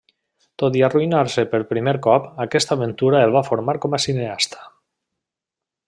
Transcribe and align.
Tot 0.61 0.77
i 0.77 0.79
arruïnar-se 0.87 1.43
per 1.51 1.59
primer 1.73 1.93
cop, 2.07 2.25
aquesta 2.47 2.75
aventura 2.79 3.21
el 3.27 3.35
va 3.37 3.47
formar 3.51 3.77
com 3.85 3.97
a 3.99 4.01
cineasta. 4.07 4.65